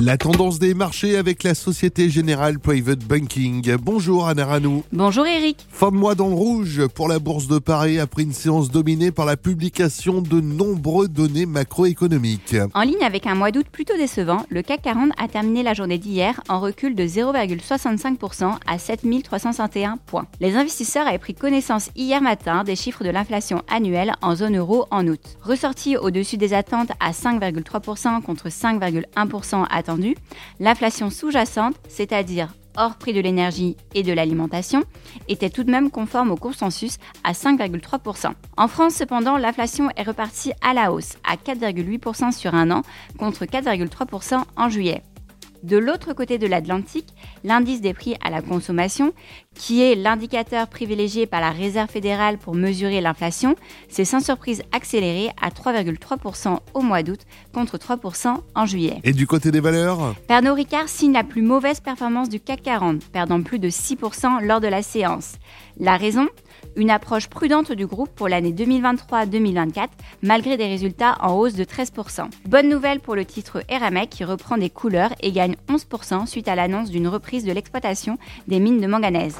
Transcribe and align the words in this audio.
La 0.00 0.18
tendance 0.18 0.58
des 0.58 0.74
marchés 0.74 1.16
avec 1.16 1.44
la 1.44 1.54
Société 1.54 2.10
Générale 2.10 2.58
Private 2.58 3.04
Banking. 3.04 3.76
Bonjour 3.76 4.26
Anna 4.26 4.44
Ranou. 4.44 4.82
Bonjour 4.92 5.24
Eric. 5.24 5.64
Fin 5.70 5.92
de 5.92 5.96
mois 5.96 6.16
dans 6.16 6.26
le 6.26 6.34
rouge 6.34 6.84
pour 6.88 7.06
la 7.06 7.20
Bourse 7.20 7.46
de 7.46 7.60
Paris 7.60 8.00
après 8.00 8.24
une 8.24 8.32
séance 8.32 8.72
dominée 8.72 9.12
par 9.12 9.24
la 9.24 9.36
publication 9.36 10.20
de 10.20 10.40
nombreuses 10.40 11.10
données 11.10 11.46
macroéconomiques. 11.46 12.56
En 12.74 12.82
ligne 12.82 13.04
avec 13.04 13.28
un 13.28 13.36
mois 13.36 13.52
d'août 13.52 13.66
plutôt 13.70 13.96
décevant, 13.96 14.44
le 14.50 14.62
CAC 14.62 14.82
40 14.82 15.12
a 15.16 15.28
terminé 15.28 15.62
la 15.62 15.74
journée 15.74 15.98
d'hier 15.98 16.40
en 16.48 16.58
recul 16.58 16.96
de 16.96 17.04
0,65% 17.04 18.56
à 18.66 18.78
7361 18.78 19.98
points. 19.98 20.26
Les 20.40 20.56
investisseurs 20.56 21.06
avaient 21.06 21.18
pris 21.18 21.34
connaissance 21.34 21.90
hier 21.94 22.20
matin 22.20 22.64
des 22.64 22.74
chiffres 22.74 23.04
de 23.04 23.10
l'inflation 23.10 23.62
annuelle 23.72 24.14
en 24.22 24.34
zone 24.34 24.56
euro 24.56 24.86
en 24.90 25.06
août. 25.06 25.20
Ressorti 25.40 25.96
au-dessus 25.96 26.36
des 26.36 26.52
attentes 26.52 26.90
à 26.98 27.12
5,3% 27.12 28.22
contre 28.22 28.48
5,1% 28.48 29.66
à 29.70 29.83
l'inflation 30.60 31.10
sous-jacente, 31.10 31.76
c'est-à-dire 31.88 32.54
hors 32.76 32.96
prix 32.96 33.12
de 33.12 33.20
l'énergie 33.20 33.76
et 33.94 34.02
de 34.02 34.12
l'alimentation, 34.12 34.82
était 35.28 35.50
tout 35.50 35.64
de 35.64 35.70
même 35.70 35.90
conforme 35.90 36.30
au 36.30 36.36
consensus 36.36 36.98
à 37.22 37.32
5,3%. 37.32 38.32
En 38.56 38.68
France, 38.68 38.94
cependant, 38.94 39.36
l'inflation 39.36 39.90
est 39.96 40.02
repartie 40.02 40.52
à 40.60 40.74
la 40.74 40.92
hausse, 40.92 41.14
à 41.28 41.36
4,8% 41.36 42.32
sur 42.32 42.54
un 42.54 42.70
an, 42.70 42.82
contre 43.18 43.44
4,3% 43.44 44.42
en 44.56 44.68
juillet. 44.68 45.02
De 45.64 45.78
l'autre 45.78 46.12
côté 46.12 46.36
de 46.36 46.46
l'Atlantique, 46.46 47.08
l'indice 47.42 47.80
des 47.80 47.94
prix 47.94 48.16
à 48.22 48.28
la 48.28 48.42
consommation, 48.42 49.14
qui 49.54 49.80
est 49.80 49.94
l'indicateur 49.94 50.66
privilégié 50.66 51.24
par 51.24 51.40
la 51.40 51.52
Réserve 51.52 51.88
fédérale 51.88 52.36
pour 52.36 52.54
mesurer 52.54 53.00
l'inflation, 53.00 53.56
s'est 53.88 54.04
sans 54.04 54.20
surprise 54.20 54.62
accéléré 54.72 55.30
à 55.40 55.48
3,3% 55.48 56.58
au 56.74 56.82
mois 56.82 57.02
d'août 57.02 57.20
contre 57.54 57.78
3% 57.78 58.40
en 58.54 58.66
juillet. 58.66 59.00
Et 59.04 59.14
du 59.14 59.26
côté 59.26 59.50
des 59.50 59.60
valeurs? 59.60 60.14
Pernod 60.28 60.54
Ricard 60.54 60.90
signe 60.90 61.14
la 61.14 61.24
plus 61.24 61.40
mauvaise 61.40 61.80
performance 61.80 62.28
du 62.28 62.40
CAC 62.40 62.62
40, 62.62 63.04
perdant 63.10 63.40
plus 63.40 63.58
de 63.58 63.70
6% 63.70 64.44
lors 64.44 64.60
de 64.60 64.68
la 64.68 64.82
séance. 64.82 65.36
La 65.80 65.96
raison? 65.96 66.28
Une 66.76 66.90
approche 66.90 67.28
prudente 67.28 67.72
du 67.72 67.86
groupe 67.86 68.10
pour 68.14 68.28
l'année 68.28 68.52
2023-2024, 68.52 69.88
malgré 70.22 70.56
des 70.56 70.66
résultats 70.66 71.16
en 71.20 71.34
hausse 71.34 71.54
de 71.54 71.64
13%. 71.64 72.28
Bonne 72.48 72.68
nouvelle 72.68 73.00
pour 73.00 73.14
le 73.14 73.24
titre 73.24 73.62
Eramet 73.68 74.06
qui 74.06 74.24
reprend 74.24 74.56
des 74.56 74.70
couleurs 74.70 75.14
et 75.20 75.32
gagne 75.32 75.56
11% 75.68 76.26
suite 76.26 76.48
à 76.48 76.54
l'annonce 76.54 76.90
d'une 76.90 77.08
reprise 77.08 77.44
de 77.44 77.52
l'exploitation 77.52 78.18
des 78.48 78.60
mines 78.60 78.80
de 78.80 78.86
manganèse. 78.86 79.36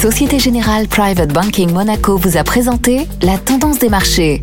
Société 0.00 0.38
Générale 0.38 0.88
Private 0.88 1.32
Banking 1.32 1.72
Monaco 1.72 2.16
vous 2.16 2.36
a 2.36 2.44
présenté 2.44 3.06
la 3.22 3.38
tendance 3.38 3.78
des 3.78 3.88
marchés. 3.88 4.42